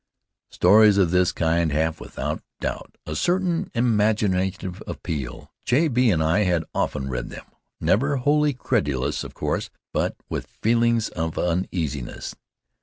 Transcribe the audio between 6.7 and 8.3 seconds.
often read them, never